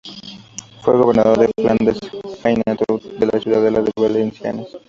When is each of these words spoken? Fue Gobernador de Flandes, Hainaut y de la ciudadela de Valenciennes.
Fue 0.81 0.97
Gobernador 0.97 1.37
de 1.37 1.51
Flandes, 1.61 1.99
Hainaut 2.43 3.05
y 3.05 3.17
de 3.19 3.25
la 3.27 3.39
ciudadela 3.39 3.81
de 3.83 3.91
Valenciennes. 4.01 4.69